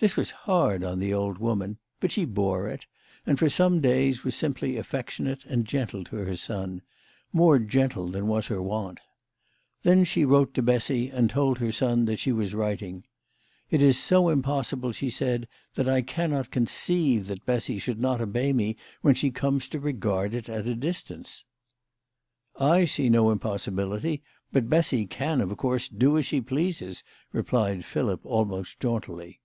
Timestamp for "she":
2.10-2.24, 10.04-10.24, 12.18-12.32, 14.92-15.10, 19.14-19.30, 26.24-26.40